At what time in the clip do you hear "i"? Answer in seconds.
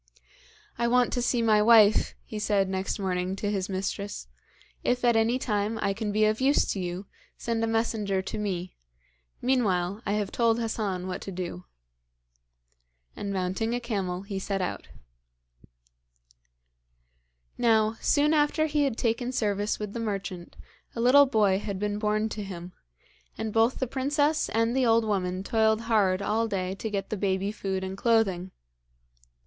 0.79-0.87, 5.79-5.93, 10.03-10.13